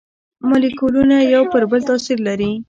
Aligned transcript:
مالیکولونه 0.49 1.17
یو 1.33 1.43
پر 1.51 1.63
بل 1.71 1.81
تاثیر 1.89 2.17
لري. 2.27 2.51